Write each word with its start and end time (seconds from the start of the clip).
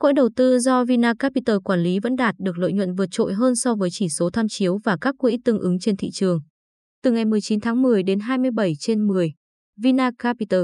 quỹ 0.00 0.12
đầu 0.12 0.28
tư 0.36 0.58
do 0.58 0.84
Vinacapital 0.84 1.56
quản 1.64 1.82
lý 1.82 1.98
vẫn 1.98 2.16
đạt 2.16 2.34
được 2.38 2.58
lợi 2.58 2.72
nhuận 2.72 2.94
vượt 2.94 3.06
trội 3.10 3.34
hơn 3.34 3.56
so 3.56 3.74
với 3.74 3.88
chỉ 3.92 4.08
số 4.08 4.30
tham 4.30 4.46
chiếu 4.48 4.78
và 4.84 4.96
các 5.00 5.14
quỹ 5.18 5.38
tương 5.44 5.58
ứng 5.58 5.78
trên 5.78 5.96
thị 5.96 6.10
trường. 6.12 6.40
Từ 7.02 7.10
ngày 7.10 7.24
19 7.24 7.60
tháng 7.60 7.82
10 7.82 8.02
đến 8.02 8.20
27 8.20 8.72
trên 8.80 9.06
10, 9.06 9.32
Vinacapital 9.82 10.60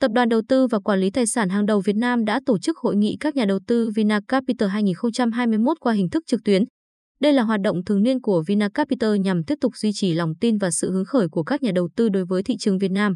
Tập 0.00 0.10
đoàn 0.14 0.28
đầu 0.28 0.42
tư 0.48 0.66
và 0.66 0.78
quản 0.78 1.00
lý 1.00 1.10
tài 1.10 1.26
sản 1.26 1.48
hàng 1.48 1.66
đầu 1.66 1.80
Việt 1.80 1.96
Nam 1.96 2.24
đã 2.24 2.40
tổ 2.46 2.58
chức 2.58 2.78
hội 2.78 2.96
nghị 2.96 3.16
các 3.20 3.36
nhà 3.36 3.44
đầu 3.44 3.58
tư 3.66 3.90
Vinacapital 3.96 4.68
2021 4.68 5.80
qua 5.80 5.92
hình 5.92 6.10
thức 6.10 6.22
trực 6.26 6.40
tuyến. 6.44 6.64
Đây 7.20 7.32
là 7.32 7.42
hoạt 7.42 7.60
động 7.60 7.84
thường 7.84 8.02
niên 8.02 8.20
của 8.20 8.42
Vinacapital 8.46 9.18
nhằm 9.18 9.44
tiếp 9.44 9.54
tục 9.60 9.72
duy 9.76 9.90
trì 9.94 10.14
lòng 10.14 10.34
tin 10.40 10.58
và 10.58 10.70
sự 10.70 10.92
hứng 10.92 11.04
khởi 11.04 11.28
của 11.28 11.42
các 11.42 11.62
nhà 11.62 11.70
đầu 11.74 11.88
tư 11.96 12.08
đối 12.08 12.24
với 12.24 12.42
thị 12.42 12.56
trường 12.58 12.78
Việt 12.78 12.90
Nam. 12.90 13.14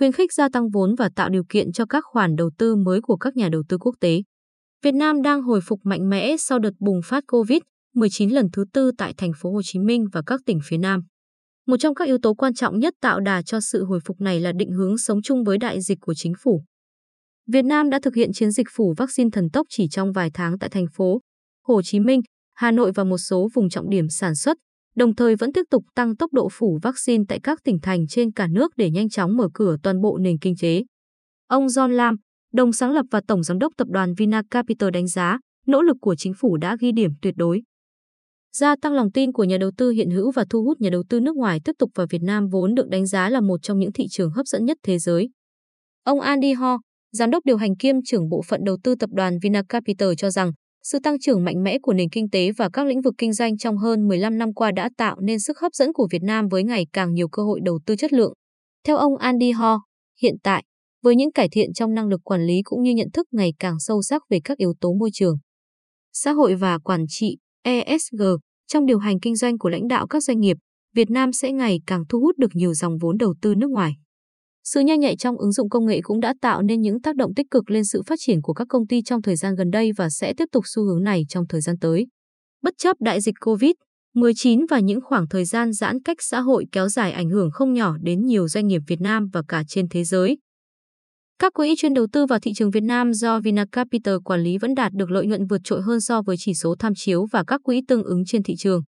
Khuyến 0.00 0.12
khích 0.12 0.32
gia 0.32 0.48
tăng 0.48 0.70
vốn 0.70 0.94
và 0.94 1.10
tạo 1.16 1.28
điều 1.28 1.42
kiện 1.48 1.72
cho 1.72 1.86
các 1.86 2.04
khoản 2.06 2.36
đầu 2.36 2.50
tư 2.58 2.76
mới 2.76 3.00
của 3.00 3.16
các 3.16 3.36
nhà 3.36 3.48
đầu 3.48 3.62
tư 3.68 3.78
quốc 3.78 3.94
tế. 4.00 4.22
Việt 4.82 4.92
Nam 4.92 5.22
đang 5.22 5.42
hồi 5.42 5.60
phục 5.60 5.80
mạnh 5.84 6.08
mẽ 6.08 6.36
sau 6.36 6.58
đợt 6.58 6.70
bùng 6.78 7.00
phát 7.04 7.24
COVID-19 7.26 8.34
lần 8.34 8.46
thứ 8.52 8.64
tư 8.72 8.92
tại 8.98 9.14
thành 9.16 9.32
phố 9.40 9.52
Hồ 9.52 9.60
Chí 9.64 9.78
Minh 9.78 10.06
và 10.12 10.22
các 10.26 10.40
tỉnh 10.46 10.58
phía 10.64 10.78
Nam. 10.78 11.00
Một 11.66 11.76
trong 11.80 11.94
các 11.94 12.06
yếu 12.06 12.18
tố 12.18 12.34
quan 12.34 12.54
trọng 12.54 12.78
nhất 12.78 12.94
tạo 13.00 13.20
đà 13.20 13.42
cho 13.42 13.60
sự 13.60 13.84
hồi 13.84 14.00
phục 14.04 14.20
này 14.20 14.40
là 14.40 14.52
định 14.52 14.70
hướng 14.70 14.98
sống 14.98 15.22
chung 15.22 15.44
với 15.44 15.58
đại 15.58 15.80
dịch 15.80 15.98
của 16.00 16.14
chính 16.14 16.32
phủ. 16.42 16.64
Việt 17.46 17.64
Nam 17.64 17.90
đã 17.90 17.98
thực 18.02 18.14
hiện 18.14 18.32
chiến 18.32 18.50
dịch 18.50 18.66
phủ 18.70 18.94
vaccine 18.96 19.30
thần 19.32 19.50
tốc 19.50 19.66
chỉ 19.70 19.88
trong 19.88 20.12
vài 20.12 20.30
tháng 20.34 20.58
tại 20.58 20.70
thành 20.70 20.86
phố 20.92 21.20
Hồ 21.66 21.82
Chí 21.82 22.00
Minh, 22.00 22.20
Hà 22.54 22.70
Nội 22.70 22.92
và 22.94 23.04
một 23.04 23.18
số 23.18 23.48
vùng 23.54 23.68
trọng 23.68 23.90
điểm 23.90 24.08
sản 24.08 24.34
xuất, 24.34 24.56
đồng 25.00 25.14
thời 25.14 25.36
vẫn 25.36 25.52
tiếp 25.52 25.62
tục 25.70 25.84
tăng 25.94 26.16
tốc 26.16 26.32
độ 26.32 26.48
phủ 26.52 26.78
vaccine 26.82 27.24
tại 27.28 27.40
các 27.42 27.58
tỉnh 27.64 27.78
thành 27.82 28.06
trên 28.06 28.32
cả 28.32 28.46
nước 28.46 28.72
để 28.76 28.90
nhanh 28.90 29.08
chóng 29.08 29.36
mở 29.36 29.48
cửa 29.54 29.76
toàn 29.82 30.00
bộ 30.00 30.18
nền 30.18 30.38
kinh 30.38 30.54
tế. 30.62 30.84
Ông 31.46 31.66
John 31.66 31.88
Lam, 31.88 32.16
đồng 32.52 32.72
sáng 32.72 32.92
lập 32.92 33.06
và 33.10 33.20
tổng 33.28 33.42
giám 33.42 33.58
đốc 33.58 33.72
tập 33.76 33.88
đoàn 33.90 34.14
Vinacapital 34.14 34.90
đánh 34.90 35.06
giá, 35.06 35.38
nỗ 35.66 35.82
lực 35.82 35.96
của 36.00 36.14
chính 36.14 36.32
phủ 36.34 36.56
đã 36.56 36.76
ghi 36.80 36.92
điểm 36.92 37.10
tuyệt 37.22 37.34
đối. 37.36 37.62
Gia 38.56 38.76
tăng 38.82 38.92
lòng 38.92 39.12
tin 39.12 39.32
của 39.32 39.44
nhà 39.44 39.58
đầu 39.58 39.70
tư 39.76 39.90
hiện 39.90 40.10
hữu 40.10 40.30
và 40.30 40.44
thu 40.50 40.64
hút 40.64 40.80
nhà 40.80 40.90
đầu 40.90 41.04
tư 41.08 41.20
nước 41.20 41.36
ngoài 41.36 41.60
tiếp 41.64 41.72
tục 41.78 41.90
vào 41.94 42.06
Việt 42.10 42.22
Nam 42.22 42.48
vốn 42.48 42.74
được 42.74 42.88
đánh 42.88 43.06
giá 43.06 43.28
là 43.28 43.40
một 43.40 43.62
trong 43.62 43.78
những 43.78 43.92
thị 43.92 44.04
trường 44.10 44.30
hấp 44.30 44.46
dẫn 44.46 44.64
nhất 44.64 44.76
thế 44.82 44.98
giới. 44.98 45.30
Ông 46.04 46.20
Andy 46.20 46.52
Ho, 46.52 46.78
giám 47.12 47.30
đốc 47.30 47.44
điều 47.44 47.56
hành 47.56 47.76
kiêm 47.76 47.96
trưởng 48.04 48.28
bộ 48.28 48.42
phận 48.48 48.60
đầu 48.64 48.78
tư 48.82 48.94
tập 48.94 49.10
đoàn 49.12 49.38
Vinacapital 49.42 50.08
cho 50.18 50.30
rằng, 50.30 50.52
sự 50.82 50.98
tăng 51.02 51.18
trưởng 51.18 51.44
mạnh 51.44 51.62
mẽ 51.62 51.78
của 51.82 51.92
nền 51.92 52.10
kinh 52.10 52.30
tế 52.30 52.52
và 52.52 52.68
các 52.72 52.86
lĩnh 52.86 53.00
vực 53.00 53.14
kinh 53.18 53.32
doanh 53.32 53.58
trong 53.58 53.78
hơn 53.78 54.08
15 54.08 54.38
năm 54.38 54.54
qua 54.54 54.72
đã 54.72 54.90
tạo 54.96 55.16
nên 55.20 55.40
sức 55.40 55.58
hấp 55.58 55.74
dẫn 55.74 55.92
của 55.92 56.08
Việt 56.10 56.22
Nam 56.22 56.48
với 56.48 56.64
ngày 56.64 56.86
càng 56.92 57.14
nhiều 57.14 57.28
cơ 57.28 57.42
hội 57.42 57.60
đầu 57.64 57.80
tư 57.86 57.96
chất 57.96 58.12
lượng. 58.12 58.32
Theo 58.86 58.96
ông 58.96 59.16
Andy 59.16 59.50
Ho, 59.50 59.78
hiện 60.22 60.34
tại, 60.42 60.64
với 61.02 61.16
những 61.16 61.32
cải 61.32 61.48
thiện 61.48 61.72
trong 61.72 61.94
năng 61.94 62.08
lực 62.08 62.20
quản 62.24 62.46
lý 62.46 62.60
cũng 62.64 62.82
như 62.82 62.94
nhận 62.94 63.08
thức 63.12 63.26
ngày 63.32 63.52
càng 63.58 63.74
sâu 63.78 64.02
sắc 64.02 64.22
về 64.30 64.40
các 64.44 64.58
yếu 64.58 64.74
tố 64.80 64.92
môi 64.92 65.10
trường, 65.12 65.36
xã 66.12 66.32
hội 66.32 66.54
và 66.54 66.78
quản 66.78 67.04
trị 67.08 67.36
ESG 67.62 68.22
trong 68.66 68.86
điều 68.86 68.98
hành 68.98 69.20
kinh 69.20 69.36
doanh 69.36 69.58
của 69.58 69.68
lãnh 69.68 69.88
đạo 69.88 70.06
các 70.06 70.22
doanh 70.22 70.40
nghiệp, 70.40 70.56
Việt 70.94 71.10
Nam 71.10 71.32
sẽ 71.32 71.52
ngày 71.52 71.80
càng 71.86 72.04
thu 72.08 72.20
hút 72.20 72.38
được 72.38 72.50
nhiều 72.54 72.74
dòng 72.74 72.98
vốn 73.00 73.18
đầu 73.18 73.34
tư 73.42 73.54
nước 73.54 73.70
ngoài. 73.70 73.92
Sự 74.64 74.80
nhanh 74.80 75.00
nhạy 75.00 75.16
trong 75.16 75.36
ứng 75.38 75.52
dụng 75.52 75.68
công 75.68 75.86
nghệ 75.86 76.00
cũng 76.02 76.20
đã 76.20 76.34
tạo 76.40 76.62
nên 76.62 76.80
những 76.80 77.00
tác 77.00 77.16
động 77.16 77.34
tích 77.34 77.46
cực 77.50 77.70
lên 77.70 77.84
sự 77.84 78.02
phát 78.06 78.18
triển 78.18 78.42
của 78.42 78.52
các 78.52 78.66
công 78.68 78.86
ty 78.86 79.02
trong 79.02 79.22
thời 79.22 79.36
gian 79.36 79.54
gần 79.54 79.70
đây 79.70 79.90
và 79.96 80.10
sẽ 80.10 80.34
tiếp 80.36 80.48
tục 80.52 80.64
xu 80.66 80.84
hướng 80.84 81.02
này 81.02 81.24
trong 81.28 81.46
thời 81.48 81.60
gian 81.60 81.78
tới. 81.80 82.06
Bất 82.62 82.74
chấp 82.78 82.96
đại 83.00 83.20
dịch 83.20 83.34
COVID-19 83.40 84.66
và 84.70 84.78
những 84.78 85.00
khoảng 85.00 85.28
thời 85.28 85.44
gian 85.44 85.72
giãn 85.72 86.02
cách 86.02 86.16
xã 86.20 86.40
hội 86.40 86.64
kéo 86.72 86.88
dài 86.88 87.12
ảnh 87.12 87.30
hưởng 87.30 87.50
không 87.50 87.72
nhỏ 87.72 87.96
đến 88.00 88.26
nhiều 88.26 88.48
doanh 88.48 88.66
nghiệp 88.66 88.82
Việt 88.86 89.00
Nam 89.00 89.28
và 89.32 89.42
cả 89.48 89.62
trên 89.68 89.88
thế 89.88 90.04
giới. 90.04 90.38
Các 91.38 91.52
quỹ 91.54 91.74
chuyên 91.78 91.94
đầu 91.94 92.06
tư 92.12 92.26
vào 92.26 92.38
thị 92.38 92.52
trường 92.56 92.70
Việt 92.70 92.82
Nam 92.82 93.12
do 93.12 93.40
Vinacapital 93.40 94.14
quản 94.24 94.40
lý 94.40 94.58
vẫn 94.58 94.74
đạt 94.74 94.92
được 94.92 95.10
lợi 95.10 95.26
nhuận 95.26 95.46
vượt 95.46 95.60
trội 95.64 95.82
hơn 95.82 96.00
so 96.00 96.22
với 96.22 96.36
chỉ 96.38 96.54
số 96.54 96.74
tham 96.78 96.92
chiếu 96.96 97.26
và 97.32 97.44
các 97.46 97.60
quỹ 97.64 97.80
tương 97.88 98.02
ứng 98.02 98.24
trên 98.26 98.42
thị 98.42 98.54
trường. 98.58 98.82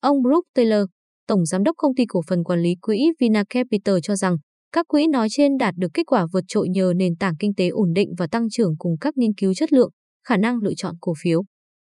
Ông 0.00 0.22
Brooke 0.22 0.48
Taylor, 0.54 0.84
Tổng 1.26 1.46
Giám 1.46 1.62
đốc 1.62 1.76
Công 1.76 1.94
ty 1.94 2.04
Cổ 2.08 2.20
phần 2.28 2.44
Quản 2.44 2.60
lý 2.60 2.74
Quỹ 2.80 2.98
Vinacapital 3.20 3.96
cho 4.02 4.16
rằng, 4.16 4.36
các 4.72 4.86
quỹ 4.88 5.06
nói 5.06 5.28
trên 5.30 5.58
đạt 5.58 5.74
được 5.76 5.88
kết 5.94 6.02
quả 6.06 6.26
vượt 6.32 6.44
trội 6.48 6.68
nhờ 6.68 6.92
nền 6.96 7.16
tảng 7.16 7.36
kinh 7.38 7.54
tế 7.54 7.68
ổn 7.68 7.92
định 7.92 8.14
và 8.18 8.26
tăng 8.26 8.50
trưởng 8.50 8.76
cùng 8.78 8.96
các 9.00 9.16
nghiên 9.16 9.34
cứu 9.34 9.54
chất 9.54 9.72
lượng, 9.72 9.90
khả 10.26 10.36
năng 10.36 10.58
lựa 10.62 10.74
chọn 10.76 10.94
cổ 11.00 11.12
phiếu. 11.22 11.42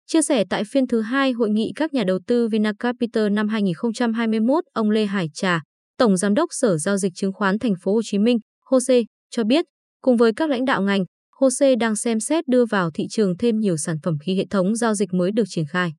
Chia 0.06 0.22
sẻ 0.22 0.44
tại 0.50 0.62
phiên 0.70 0.86
thứ 0.86 1.00
hai 1.00 1.32
hội 1.32 1.50
nghị 1.50 1.72
các 1.76 1.94
nhà 1.94 2.04
đầu 2.04 2.18
tư 2.26 2.48
Vinacapital 2.48 3.30
năm 3.30 3.48
2021, 3.48 4.64
ông 4.72 4.90
Lê 4.90 5.06
Hải 5.06 5.26
Trà, 5.34 5.60
Tổng 5.98 6.16
Giám 6.16 6.34
đốc 6.34 6.48
Sở 6.52 6.78
Giao 6.78 6.96
dịch 6.96 7.12
Chứng 7.14 7.32
khoán 7.32 7.58
Thành 7.58 7.74
phố 7.82 7.94
Hồ 7.94 8.00
Chí 8.04 8.18
Minh, 8.18 8.38
HOSE, 8.70 9.00
cho 9.30 9.44
biết, 9.44 9.64
cùng 10.02 10.16
với 10.16 10.32
các 10.36 10.50
lãnh 10.50 10.64
đạo 10.64 10.82
ngành, 10.82 11.04
HOSE 11.40 11.74
đang 11.76 11.96
xem 11.96 12.20
xét 12.20 12.48
đưa 12.48 12.64
vào 12.64 12.90
thị 12.90 13.06
trường 13.10 13.36
thêm 13.38 13.58
nhiều 13.58 13.76
sản 13.76 13.96
phẩm 14.02 14.14
khi 14.26 14.36
hệ 14.36 14.46
thống 14.50 14.76
giao 14.76 14.94
dịch 14.94 15.14
mới 15.14 15.32
được 15.32 15.44
triển 15.48 15.64
khai. 15.70 15.92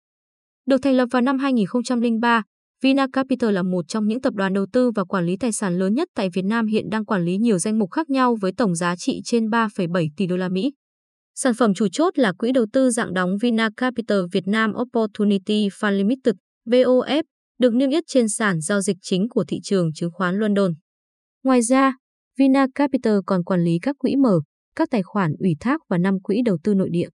Được 0.66 0.78
thành 0.82 0.96
lập 0.96 1.06
vào 1.12 1.22
năm 1.22 1.40
2003, 1.40 2.44
Vina 2.84 3.08
Capital 3.14 3.52
là 3.52 3.64
một 3.64 3.88
trong 3.88 4.08
những 4.08 4.22
tập 4.22 4.34
đoàn 4.34 4.54
đầu 4.54 4.66
tư 4.74 4.92
và 4.92 5.04
quản 5.04 5.26
lý 5.26 5.38
tài 5.38 5.52
sản 5.52 5.80
lớn 5.80 5.94
nhất 5.94 6.08
tại 6.16 6.30
Việt 6.34 6.46
Nam 6.46 6.68
hiện 6.68 6.90
đang 6.90 7.06
quản 7.06 7.26
lý 7.26 7.38
nhiều 7.38 7.58
danh 7.58 7.80
mục 7.80 7.92
khác 7.92 8.10
nhau 8.10 8.38
với 8.42 8.52
tổng 8.58 8.76
giá 8.76 8.96
trị 8.96 9.22
trên 9.26 9.46
3,7 9.46 10.08
tỷ 10.18 10.28
đô 10.28 10.38
la 10.38 10.50
Mỹ. 10.50 10.72
Sản 11.36 11.54
phẩm 11.54 11.74
chủ 11.74 11.88
chốt 11.92 12.20
là 12.20 12.34
quỹ 12.38 12.52
đầu 12.52 12.66
tư 12.74 12.90
dạng 12.90 13.14
đóng 13.14 13.38
Vina 13.42 13.70
Capital 13.78 14.18
Việt 14.32 14.48
Nam 14.48 14.74
Opportunity 14.82 15.68
Fund 15.70 15.92
Limited, 15.92 16.36
VOF, 16.66 17.24
được 17.60 17.74
niêm 17.74 17.90
yết 17.90 18.04
trên 18.08 18.30
sàn 18.30 18.62
giao 18.62 18.82
dịch 18.82 18.98
chính 19.02 19.30
của 19.30 19.44
thị 19.48 19.60
trường 19.64 19.94
chứng 19.94 20.12
khoán 20.14 20.40
London. 20.40 20.74
Ngoài 21.44 21.62
ra, 21.62 21.96
Vina 22.40 22.68
Capital 22.76 23.18
còn 23.26 23.44
quản 23.44 23.64
lý 23.64 23.80
các 23.82 23.96
quỹ 24.00 24.16
mở, 24.16 24.40
các 24.76 24.90
tài 24.92 25.04
khoản 25.04 25.34
ủy 25.40 25.56
thác 25.60 25.82
và 25.90 25.98
5 25.98 26.22
quỹ 26.24 26.42
đầu 26.46 26.58
tư 26.64 26.74
nội 26.74 26.90
địa. 26.92 27.08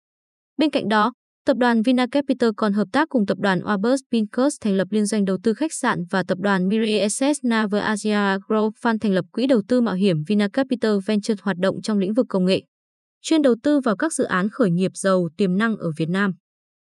Bên 0.58 0.70
cạnh 0.70 0.90
đó, 0.90 1.14
Tập 1.50 1.58
đoàn 1.58 1.82
Vinacapital 1.82 2.50
còn 2.58 2.74
hợp 2.74 2.88
tác 2.92 3.10
cùng 3.10 3.26
tập 3.26 3.38
đoàn 3.40 3.62
Orbis 3.74 4.00
Pincus 4.12 4.56
thành 4.62 4.78
lập 4.78 4.88
liên 4.92 5.06
doanh 5.06 5.26
đầu 5.26 5.38
tư 5.44 5.54
khách 5.54 5.74
sạn 5.74 6.04
và 6.10 6.24
tập 6.28 6.38
đoàn 6.42 6.68
Miri 6.68 6.98
Assets 6.98 7.40
Naver 7.44 7.84
Asia 7.84 8.38
Growth 8.48 8.72
Fund 8.82 8.98
thành 9.02 9.12
lập 9.12 9.26
quỹ 9.32 9.48
đầu 9.48 9.62
tư 9.68 9.82
mạo 9.82 9.96
hiểm 9.96 10.24
Vinacapital 10.28 10.92
Venture 11.06 11.36
hoạt 11.42 11.58
động 11.58 11.82
trong 11.82 11.98
lĩnh 11.98 12.14
vực 12.14 12.26
công 12.30 12.46
nghệ, 12.46 12.62
chuyên 13.22 13.42
đầu 13.42 13.56
tư 13.64 13.80
vào 13.80 13.96
các 13.96 14.14
dự 14.14 14.24
án 14.24 14.50
khởi 14.50 14.72
nghiệp 14.72 14.92
giàu 14.94 15.30
tiềm 15.38 15.58
năng 15.58 15.78
ở 15.78 15.92
Việt 15.98 16.10
Nam. 16.10 16.32